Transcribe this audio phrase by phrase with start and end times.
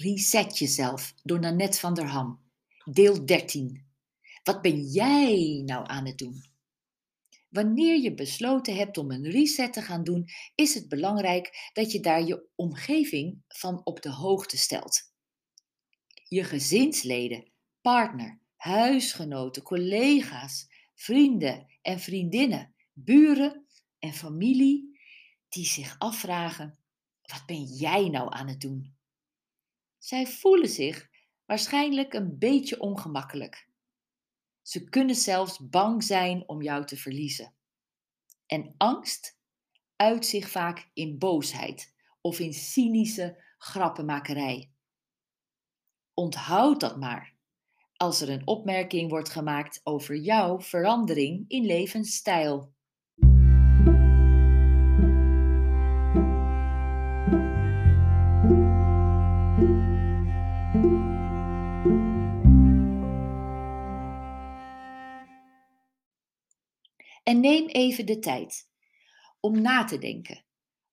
[0.00, 2.40] Reset jezelf door Nanette van der Ham.
[2.84, 3.86] Deel 13.
[4.42, 6.44] Wat ben jij nou aan het doen?
[7.48, 12.00] Wanneer je besloten hebt om een reset te gaan doen, is het belangrijk dat je
[12.00, 15.12] daar je omgeving van op de hoogte stelt.
[16.24, 23.66] Je gezinsleden, partner, huisgenoten, collega's, vrienden en vriendinnen, buren
[23.98, 25.00] en familie
[25.48, 26.78] die zich afvragen:
[27.22, 28.98] wat ben jij nou aan het doen?
[30.00, 31.08] Zij voelen zich
[31.46, 33.68] waarschijnlijk een beetje ongemakkelijk.
[34.62, 37.54] Ze kunnen zelfs bang zijn om jou te verliezen.
[38.46, 39.38] En angst
[39.96, 44.70] uit zich vaak in boosheid of in cynische grappenmakerij.
[46.14, 47.38] Onthoud dat maar
[48.00, 52.74] als er een opmerking wordt gemaakt over jouw verandering in levensstijl.
[67.22, 68.68] En neem even de tijd
[69.40, 70.44] om na te denken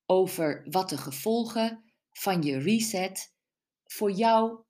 [0.06, 3.36] over wat de gevolgen van je reset
[3.84, 4.64] voor jou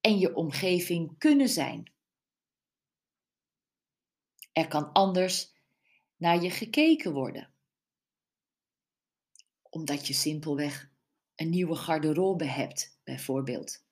[0.00, 1.92] en je omgeving kunnen zijn.
[4.52, 5.52] Er kan anders
[6.16, 7.54] naar je gekeken worden,
[9.62, 10.90] omdat je simpelweg
[11.34, 13.84] een nieuwe garderobe hebt, bijvoorbeeld.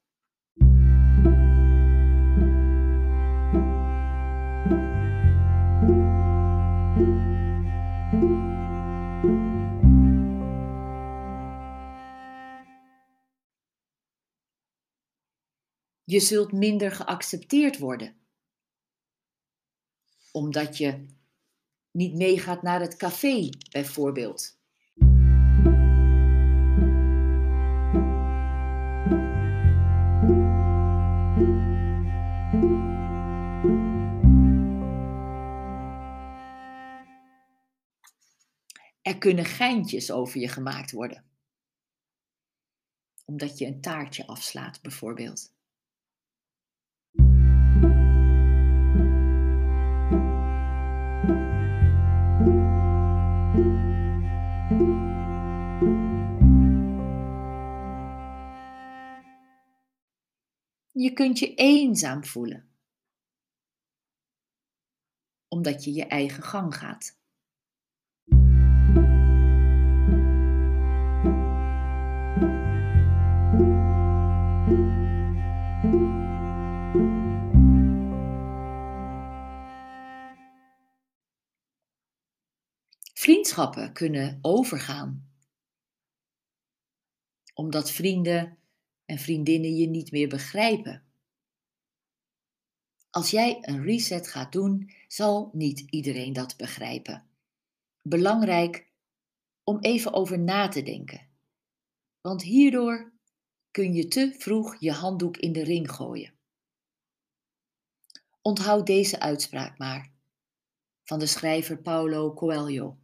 [16.12, 18.16] Je zult minder geaccepteerd worden.
[20.32, 21.06] Omdat je
[21.91, 24.60] niet meegaat naar het café, bijvoorbeeld.
[39.02, 41.24] Er kunnen geintjes over je gemaakt worden.
[43.24, 45.61] Omdat je een taartje afslaat, bijvoorbeeld.
[61.12, 62.68] Je kunt je eenzaam voelen,
[65.48, 67.18] omdat je je eigen gang gaat.
[83.14, 85.33] Vriendschappen kunnen overgaan,
[87.55, 88.61] omdat vrienden
[89.05, 91.05] en vriendinnen je niet meer begrijpen.
[93.11, 97.27] Als jij een reset gaat doen, zal niet iedereen dat begrijpen.
[98.02, 98.91] Belangrijk
[99.64, 101.29] om even over na te denken,
[102.20, 103.12] want hierdoor
[103.70, 106.35] kun je te vroeg je handdoek in de ring gooien.
[108.42, 110.12] Onthoud deze uitspraak maar
[111.05, 112.98] van de schrijver Paulo Coelho.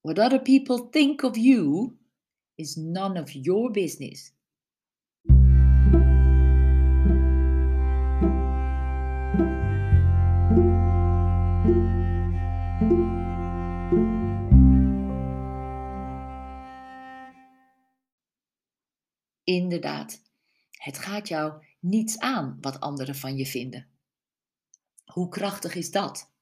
[0.00, 1.96] What other people think of you
[2.54, 4.33] is none of your business.
[19.44, 20.22] Inderdaad,
[20.70, 23.88] het gaat jou niets aan wat anderen van je vinden.
[25.04, 26.32] Hoe krachtig is dat?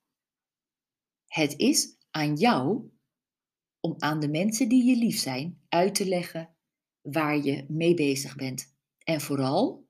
[1.27, 2.91] Het is aan jou
[3.81, 6.55] om aan de mensen die je lief zijn uit te leggen
[7.01, 8.75] waar je mee bezig bent.
[8.99, 9.89] En vooral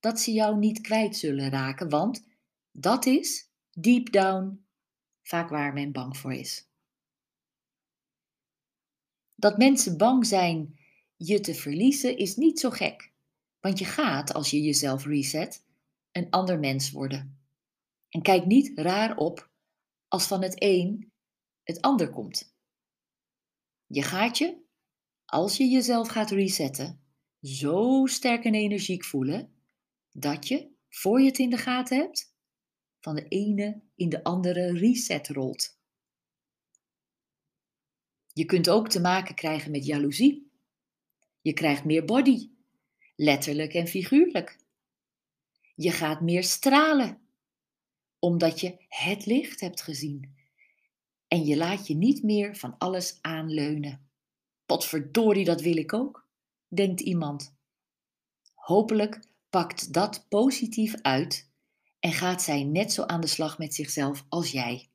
[0.00, 2.31] dat ze jou niet kwijt zullen raken, want
[2.72, 4.66] dat is deep down
[5.22, 6.70] vaak waar men bang voor is.
[9.34, 10.80] Dat mensen bang zijn
[11.16, 13.12] je te verliezen is niet zo gek,
[13.60, 15.64] want je gaat, als je jezelf reset,
[16.12, 17.40] een ander mens worden.
[18.08, 19.50] En kijk niet raar op
[20.08, 21.12] als van het een
[21.62, 22.54] het ander komt.
[23.86, 24.60] Je gaat je,
[25.24, 27.04] als je jezelf gaat resetten,
[27.42, 29.54] zo sterk en energiek voelen
[30.10, 32.31] dat je, voor je het in de gaten hebt,
[33.02, 35.78] van de ene in de andere reset rolt.
[38.32, 40.50] Je kunt ook te maken krijgen met jaloezie.
[41.40, 42.50] Je krijgt meer body,
[43.16, 44.58] letterlijk en figuurlijk.
[45.74, 47.20] Je gaat meer stralen,
[48.18, 50.36] omdat je het licht hebt gezien.
[51.28, 54.10] En je laat je niet meer van alles aanleunen.
[54.66, 56.28] Potverdorie, dat wil ik ook,
[56.68, 57.54] denkt iemand.
[58.54, 59.20] Hopelijk
[59.50, 61.51] pakt dat positief uit
[62.02, 64.90] en gaat zij net zo aan de slag met zichzelf als jij.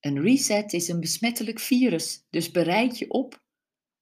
[0.00, 3.42] Een reset is een besmettelijk virus, dus bereid je op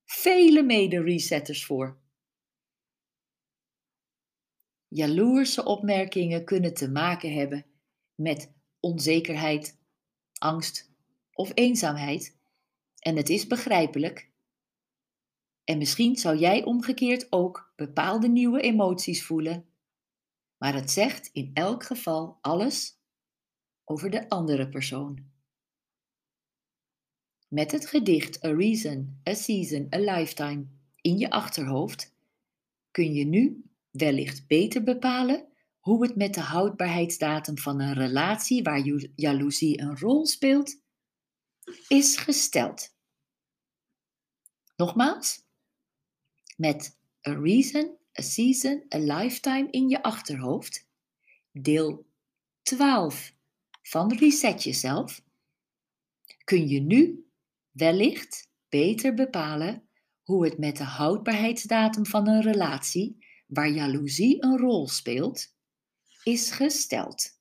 [0.04, 2.00] vele mede-resetters voor.
[4.88, 7.66] Jaloerse opmerkingen kunnen te maken hebben
[8.14, 9.78] met onzekerheid,
[10.38, 10.90] angst
[11.32, 12.38] of eenzaamheid.
[12.98, 14.30] En het is begrijpelijk.
[15.64, 19.71] En misschien zou jij omgekeerd ook bepaalde nieuwe emoties voelen.
[20.62, 22.98] Maar het zegt in elk geval alles
[23.84, 25.30] over de andere persoon.
[27.48, 30.66] Met het gedicht A Reason, A Season, A Lifetime
[31.00, 32.14] in je achterhoofd
[32.90, 35.48] kun je nu wellicht beter bepalen
[35.78, 38.82] hoe het met de houdbaarheidsdatum van een relatie waar
[39.14, 40.80] jaloezie een rol speelt,
[41.88, 42.96] is gesteld.
[44.76, 45.44] Nogmaals,
[46.56, 46.98] met
[47.28, 50.88] a reason, a season, a lifetime in je achterhoofd,
[51.52, 52.06] deel
[52.62, 53.34] 12
[53.82, 55.22] van Reset Jezelf,
[56.44, 57.26] kun je nu
[57.70, 59.88] wellicht beter bepalen
[60.22, 65.54] hoe het met de houdbaarheidsdatum van een relatie waar jaloezie een rol speelt,
[66.22, 67.40] is gesteld.